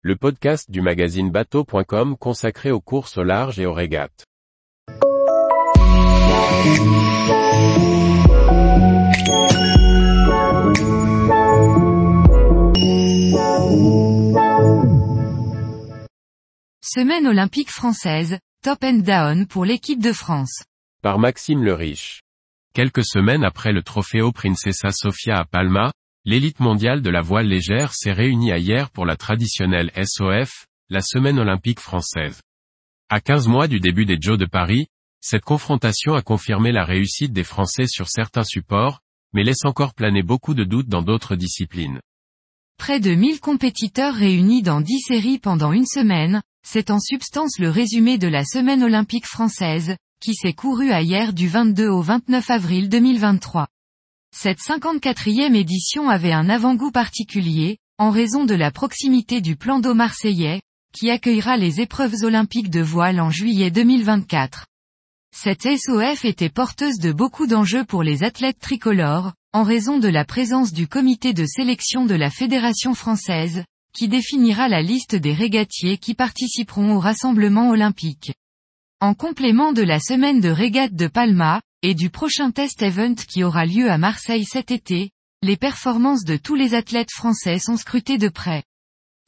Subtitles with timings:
[0.00, 4.24] le podcast du magazine bateau.com consacré aux courses au large et aux régates.
[16.80, 20.62] Semaine olympique française, top and down pour l'équipe de France.
[21.02, 22.22] Par Maxime le Riche.
[22.72, 25.90] Quelques semaines après le Trofeo Princesa Sofia à Palma,
[26.28, 31.38] l'élite mondiale de la voile légère s'est réunie hier pour la traditionnelle SOF, la semaine
[31.38, 32.42] olympique française.
[33.08, 34.88] À 15 mois du début des Jeux de Paris,
[35.22, 39.00] cette confrontation a confirmé la réussite des Français sur certains supports,
[39.32, 41.98] mais laisse encore planer beaucoup de doutes dans d'autres disciplines.
[42.76, 47.70] Près de 1000 compétiteurs réunis dans 10 séries pendant une semaine, c'est en substance le
[47.70, 52.90] résumé de la semaine olympique française, qui s'est courue hier du 22 au 29 avril
[52.90, 53.66] 2023.
[54.34, 59.94] Cette 54e édition avait un avant-goût particulier, en raison de la proximité du plan d'eau
[59.94, 60.60] marseillais,
[60.92, 64.66] qui accueillera les épreuves olympiques de voile en juillet 2024.
[65.34, 70.24] Cette SOF était porteuse de beaucoup d'enjeux pour les athlètes tricolores, en raison de la
[70.24, 75.98] présence du comité de sélection de la Fédération française, qui définira la liste des régatiers
[75.98, 78.32] qui participeront au rassemblement olympique.
[79.00, 83.44] En complément de la semaine de régate de Palma, et du prochain test event qui
[83.44, 85.10] aura lieu à Marseille cet été,
[85.42, 88.64] les performances de tous les athlètes français sont scrutées de près.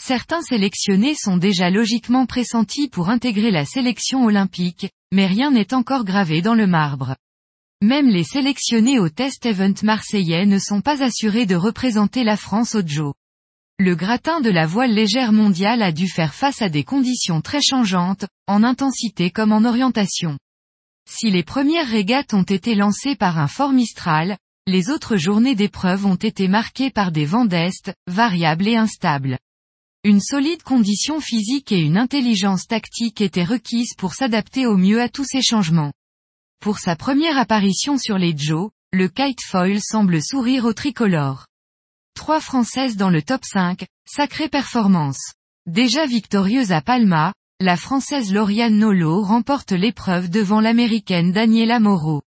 [0.00, 6.04] Certains sélectionnés sont déjà logiquement pressentis pour intégrer la sélection olympique, mais rien n'est encore
[6.04, 7.16] gravé dans le marbre.
[7.82, 12.74] Même les sélectionnés au test event marseillais ne sont pas assurés de représenter la France
[12.74, 13.12] au Joe.
[13.78, 17.60] Le gratin de la voile légère mondiale a dû faire face à des conditions très
[17.60, 20.38] changeantes, en intensité comme en orientation.
[21.10, 26.04] Si les premières régates ont été lancées par un fort Mistral, les autres journées d'épreuve
[26.04, 29.38] ont été marquées par des vents d'est, variables et instables.
[30.04, 35.08] Une solide condition physique et une intelligence tactique étaient requises pour s'adapter au mieux à
[35.08, 35.94] tous ces changements.
[36.60, 41.46] Pour sa première apparition sur les Joe, le kite foil semble sourire au tricolore.
[42.14, 45.32] Trois Françaises dans le top 5, sacrée performance.
[45.66, 52.22] Déjà victorieuse à Palma, la Française Lauriane Nolo remporte l'épreuve devant l'Américaine Daniela Moreau.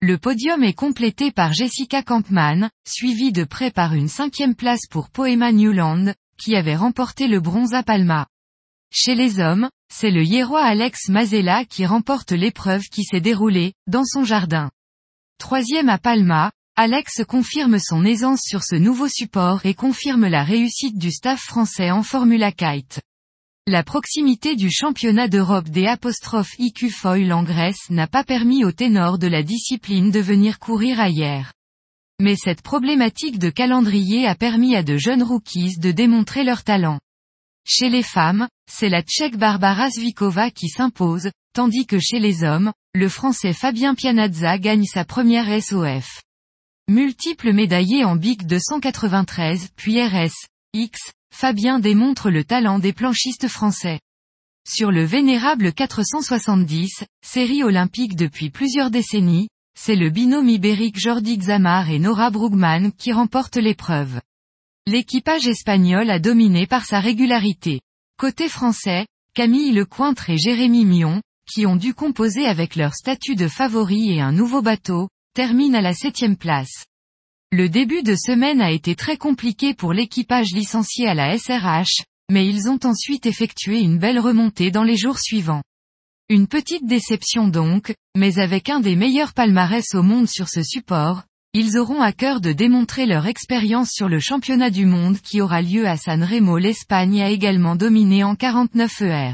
[0.00, 5.10] Le podium est complété par Jessica Kampmann, suivie de près par une cinquième place pour
[5.10, 8.28] Poema Newland, qui avait remporté le bronze à Palma.
[8.90, 14.06] Chez les hommes, c'est le Hiérois Alex Mazella qui remporte l'épreuve qui s'est déroulée, dans
[14.06, 14.70] son jardin.
[15.36, 20.96] Troisième à Palma, Alex confirme son aisance sur ce nouveau support et confirme la réussite
[20.96, 23.02] du staff français en Formula Kite.
[23.68, 28.72] La proximité du championnat d'Europe des apostrophes IQ Foil en Grèce n'a pas permis aux
[28.72, 31.52] ténors de la discipline de venir courir ailleurs.
[32.20, 36.98] Mais cette problématique de calendrier a permis à de jeunes rookies de démontrer leur talent.
[37.64, 42.72] Chez les femmes, c'est la tchèque Barbara Zvikova qui s'impose, tandis que chez les hommes,
[42.94, 46.20] le français Fabien Pianazza gagne sa première SOF.
[46.88, 54.00] Multiple médaillé en BIC 293 puis RS, X, Fabien démontre le talent des planchistes français.
[54.66, 61.90] Sur le vénérable 470, série olympique depuis plusieurs décennies, c'est le binôme ibérique Jordi Xamar
[61.90, 64.22] et Nora Brugman qui remportent l'épreuve.
[64.86, 67.82] L'équipage espagnol a dominé par sa régularité.
[68.18, 71.20] Côté français, Camille Lecointre et Jérémy Mion,
[71.52, 75.82] qui ont dû composer avec leur statut de favori et un nouveau bateau, terminent à
[75.82, 76.86] la septième place.
[77.54, 82.46] Le début de semaine a été très compliqué pour l'équipage licencié à la SRH, mais
[82.46, 85.62] ils ont ensuite effectué une belle remontée dans les jours suivants.
[86.30, 91.24] Une petite déception donc, mais avec un des meilleurs palmarès au monde sur ce support,
[91.52, 95.60] ils auront à cœur de démontrer leur expérience sur le championnat du monde qui aura
[95.60, 96.56] lieu à San Remo.
[96.56, 99.32] L'Espagne a également dominé en 49 ER.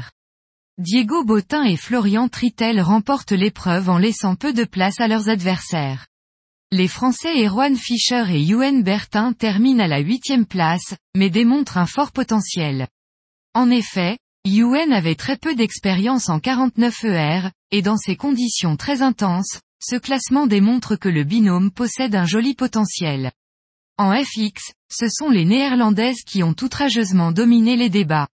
[0.77, 6.08] Diego Botin et Florian Tritel remportent l'épreuve en laissant peu de place à leurs adversaires.
[6.71, 11.87] Les Français Erwan Fischer et Yuen Bertin terminent à la huitième place, mais démontrent un
[11.87, 12.87] fort potentiel.
[13.55, 19.01] En effet, Yuen avait très peu d'expérience en 49 ER, et dans ces conditions très
[19.01, 23.31] intenses, ce classement démontre que le binôme possède un joli potentiel.
[23.97, 28.27] En FX, ce sont les Néerlandaises qui ont outrageusement dominé les débats.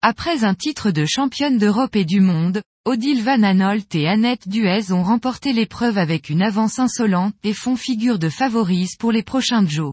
[0.00, 4.92] Après un titre de championne d'Europe et du monde, Odile Van Anolt et Annette Duez
[4.92, 9.66] ont remporté l'épreuve avec une avance insolente et font figure de favoris pour les prochains
[9.66, 9.90] Joe.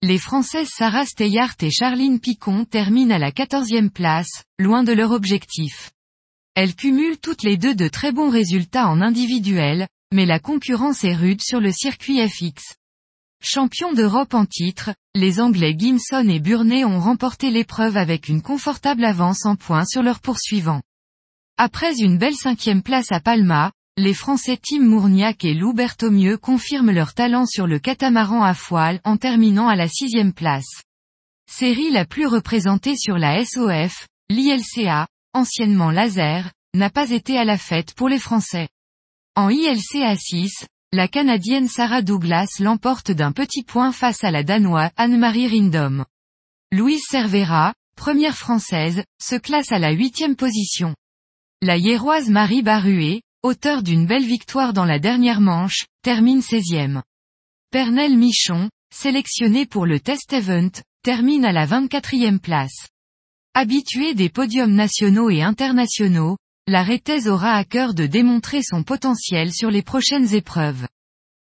[0.00, 5.10] Les Françaises Sarah Steyart et Charline Picon terminent à la quatorzième place, loin de leur
[5.10, 5.90] objectif.
[6.54, 11.16] Elles cumulent toutes les deux de très bons résultats en individuel, mais la concurrence est
[11.16, 12.76] rude sur le circuit FX.
[13.44, 19.04] Champions d'Europe en titre, les Anglais Gimson et Burney ont remporté l'épreuve avec une confortable
[19.04, 20.80] avance en points sur leurs poursuivants.
[21.56, 26.92] Après une belle cinquième place à Palma, les Français Tim Mourniac et Lou Berthomieux confirment
[26.92, 30.84] leur talent sur le catamaran à foile en terminant à la sixième place.
[31.50, 37.58] Série la plus représentée sur la SOF, l'ILCA, anciennement Laser, n'a pas été à la
[37.58, 38.68] fête pour les Français.
[39.34, 44.90] En ILCA 6, la Canadienne Sarah Douglas l'emporte d'un petit point face à la Danoise
[44.96, 46.04] Anne-Marie Rindom.
[46.70, 50.94] Louise Cervera, première française, se classe à la huitième position.
[51.62, 57.00] La Hiéroise Marie Baruet, auteur d'une belle victoire dans la dernière manche, termine 16e.
[57.70, 60.72] Pernel Michon, sélectionné pour le test event,
[61.02, 62.88] termine à la 24e place.
[63.54, 66.36] Habitué des podiums nationaux et internationaux,
[66.68, 70.86] la Réthèse aura à cœur de démontrer son potentiel sur les prochaines épreuves.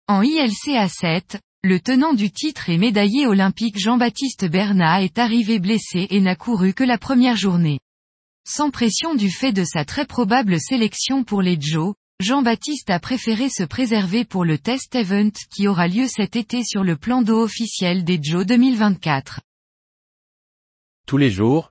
[0.08, 6.08] En ILCA 7, le tenant du titre et médaillé olympique Jean-Baptiste Bernat est arrivé blessé
[6.10, 7.78] et n'a couru que la première journée.
[8.46, 13.48] Sans pression du fait de sa très probable sélection pour les Joe, Jean-Baptiste a préféré
[13.48, 17.42] se préserver pour le test event qui aura lieu cet été sur le plan d'eau
[17.42, 19.40] officiel des Joe 2024.
[21.06, 21.70] Tous les jours,